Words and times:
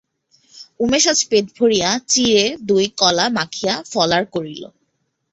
উমেশ 0.79 1.05
আজ 1.11 1.19
পেট 1.29 1.45
ভরিয়া 1.57 1.89
চিঁড়ে 2.11 2.45
দই 2.67 2.85
কলা 2.99 3.25
মাখিয়া 3.37 3.73
ফলার 3.91 4.23
করিল। 4.33 4.63